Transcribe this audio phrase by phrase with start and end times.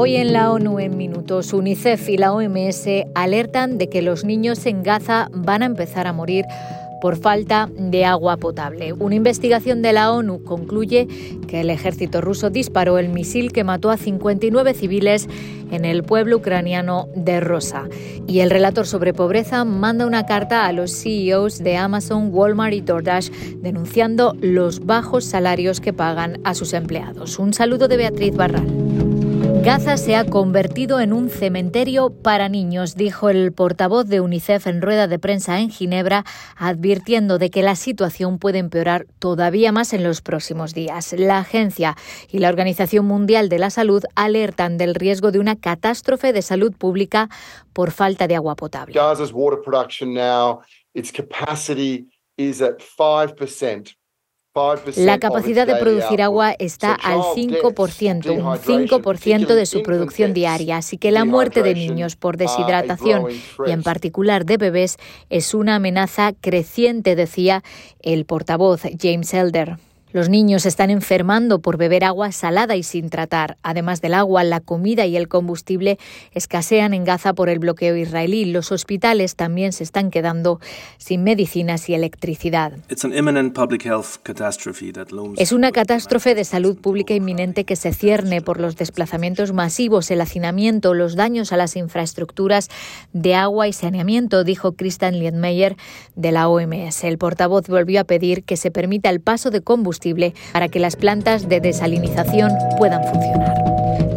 [0.00, 4.64] Hoy en la ONU en minutos, UNICEF y la OMS alertan de que los niños
[4.64, 6.44] en Gaza van a empezar a morir
[7.00, 8.92] por falta de agua potable.
[8.92, 11.08] Una investigación de la ONU concluye
[11.48, 15.26] que el ejército ruso disparó el misil que mató a 59 civiles
[15.72, 17.88] en el pueblo ucraniano de Rosa.
[18.28, 22.82] Y el relator sobre pobreza manda una carta a los CEOs de Amazon, Walmart y
[22.82, 23.30] DoorDash
[23.62, 27.40] denunciando los bajos salarios que pagan a sus empleados.
[27.40, 29.07] Un saludo de Beatriz Barral.
[29.68, 34.80] Gaza se ha convertido en un cementerio para niños, dijo el portavoz de UNICEF en
[34.80, 36.24] rueda de prensa en Ginebra,
[36.56, 41.12] advirtiendo de que la situación puede empeorar todavía más en los próximos días.
[41.12, 41.96] La agencia
[42.30, 46.72] y la Organización Mundial de la Salud alertan del riesgo de una catástrofe de salud
[46.72, 47.28] pública
[47.74, 48.94] por falta de agua potable.
[48.94, 50.62] Gaza's water production now,
[50.94, 52.06] its capacity
[52.38, 53.97] is at 5%.
[54.96, 60.98] La capacidad de producir agua está al 5%, un 5% de su producción diaria, así
[60.98, 63.26] que la muerte de niños por deshidratación
[63.66, 64.96] y en particular de bebés
[65.30, 67.62] es una amenaza creciente, decía
[68.00, 69.78] el portavoz James Elder.
[70.10, 73.58] Los niños están enfermando por beber agua salada y sin tratar.
[73.62, 75.98] Además del agua, la comida y el combustible
[76.32, 78.46] escasean en Gaza por el bloqueo israelí.
[78.46, 80.60] Los hospitales también se están quedando
[80.96, 82.72] sin medicinas y electricidad.
[85.36, 90.22] Es una catástrofe de salud pública inminente que se cierne por los desplazamientos masivos, el
[90.22, 92.68] hacinamiento, los daños a las infraestructuras
[93.12, 95.76] de agua y saneamiento, dijo Christian Liedmeyer
[96.16, 97.04] de la OMS.
[97.04, 99.97] El portavoz volvió a pedir que se permita el paso de combustible
[100.52, 103.57] para que las plantas de desalinización puedan funcionar.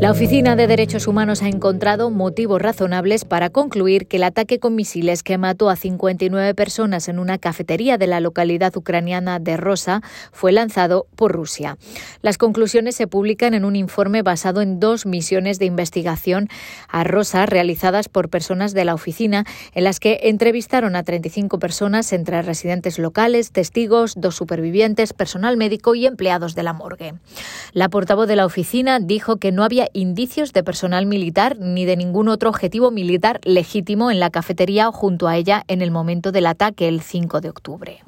[0.00, 4.74] La Oficina de Derechos Humanos ha encontrado motivos razonables para concluir que el ataque con
[4.74, 10.00] misiles que mató a 59 personas en una cafetería de la localidad ucraniana de Rosa
[10.32, 11.76] fue lanzado por Rusia.
[12.22, 16.48] Las conclusiones se publican en un informe basado en dos misiones de investigación
[16.88, 19.44] a Rosa realizadas por personas de la oficina,
[19.74, 25.94] en las que entrevistaron a 35 personas entre residentes locales, testigos, dos supervivientes, personal médico
[25.94, 27.12] y empleados de la morgue.
[27.74, 31.96] La portavoz de la oficina dijo que no había indicios de personal militar ni de
[31.96, 36.32] ningún otro objetivo militar legítimo en la cafetería o junto a ella en el momento
[36.32, 37.98] del ataque el 5 de octubre.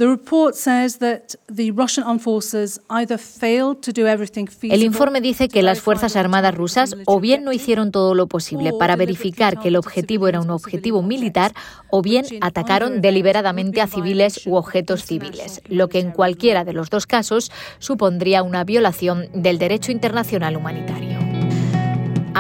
[4.63, 8.73] El informe dice que las Fuerzas Armadas rusas o bien no hicieron todo lo posible
[8.79, 11.53] para verificar que el objetivo era un objetivo militar
[11.91, 16.91] o bien atacaron deliberadamente a civiles u objetos civiles, lo que en cualquiera de los
[16.91, 21.02] dos casos supondría una violación del derecho internacional humanitario.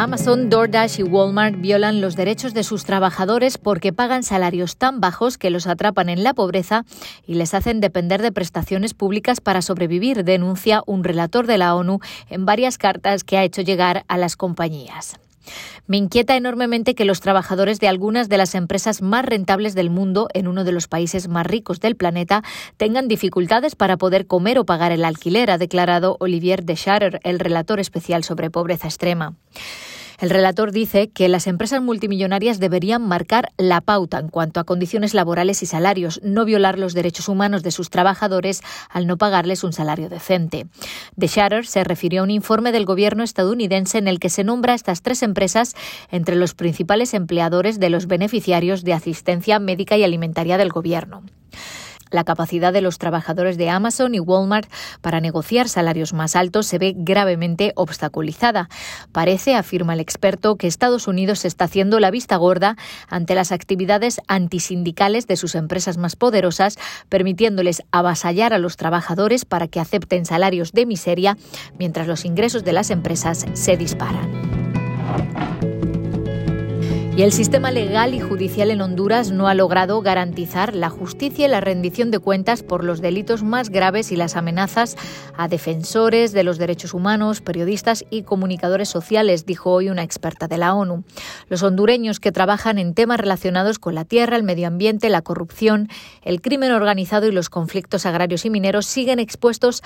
[0.02, 5.38] Amazon, DoorDash y Walmart violan los derechos de sus trabajadores porque pagan salarios tan bajos
[5.38, 6.84] que los atrapan en la pobreza
[7.24, 12.00] y les hacen depender de prestaciones públicas para sobrevivir, denuncia un relator de la ONU
[12.30, 15.20] en varias cartas que ha hecho llegar a las compañías.
[15.86, 20.28] Me inquieta enormemente que los trabajadores de algunas de las empresas más rentables del mundo
[20.34, 22.42] en uno de los países más ricos del planeta
[22.76, 27.38] tengan dificultades para poder comer o pagar el alquiler, ha declarado Olivier de Scharer, el
[27.38, 29.34] relator especial sobre pobreza extrema.
[30.22, 35.14] El relator dice que las empresas multimillonarias deberían marcar la pauta en cuanto a condiciones
[35.14, 39.72] laborales y salarios, no violar los derechos humanos de sus trabajadores al no pagarles un
[39.72, 40.68] salario decente.
[41.18, 44.74] The Shatter se refirió a un informe del gobierno estadounidense en el que se nombra
[44.74, 45.74] a estas tres empresas
[46.12, 51.24] entre los principales empleadores de los beneficiarios de asistencia médica y alimentaria del gobierno.
[52.12, 56.78] La capacidad de los trabajadores de Amazon y Walmart para negociar salarios más altos se
[56.78, 58.68] ve gravemente obstaculizada.
[59.10, 62.76] Parece, afirma el experto, que Estados Unidos está haciendo la vista gorda
[63.08, 66.78] ante las actividades antisindicales de sus empresas más poderosas,
[67.08, 71.36] permitiéndoles avasallar a los trabajadores para que acepten salarios de miseria
[71.78, 74.51] mientras los ingresos de las empresas se disparan.
[77.14, 81.50] Y el sistema legal y judicial en Honduras no ha logrado garantizar la justicia y
[81.50, 84.96] la rendición de cuentas por los delitos más graves y las amenazas
[85.36, 90.56] a defensores de los derechos humanos, periodistas y comunicadores sociales, dijo hoy una experta de
[90.56, 91.04] la ONU.
[91.50, 95.88] Los hondureños que trabajan en temas relacionados con la tierra, el medio ambiente, la corrupción,
[96.22, 99.82] el crimen organizado y los conflictos agrarios y mineros siguen expuestos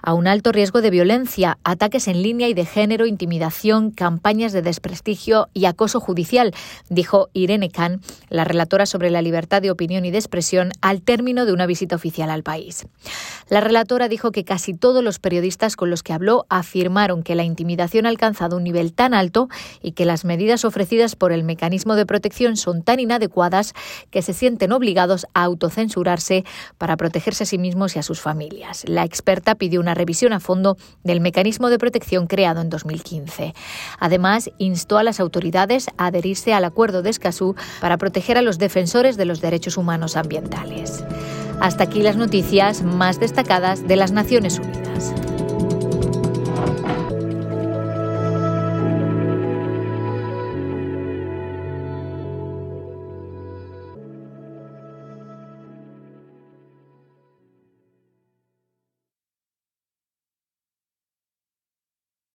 [0.00, 4.62] a un alto riesgo de violencia, ataques en línea y de género, intimidación, campañas de
[4.62, 6.54] desprestigio y acoso judicial
[6.88, 11.46] dijo Irene Khan, la relatora sobre la libertad de opinión y de expresión, al término
[11.46, 12.86] de una visita oficial al país.
[13.48, 17.44] La relatora dijo que casi todos los periodistas con los que habló afirmaron que la
[17.44, 19.48] intimidación ha alcanzado un nivel tan alto
[19.82, 23.74] y que las medidas ofrecidas por el mecanismo de protección son tan inadecuadas
[24.10, 26.44] que se sienten obligados a autocensurarse
[26.78, 28.84] para protegerse a sí mismos y a sus familias.
[28.86, 33.54] La experta pidió una revisión a fondo del mecanismo de protección creado en 2015.
[33.98, 38.58] Además, instó a las autoridades a adherirse al acuerdo de Escazú para proteger a los
[38.58, 41.04] defensores de los derechos humanos ambientales.
[41.60, 44.79] Hasta aquí las noticias más destacadas de las Naciones Unidas.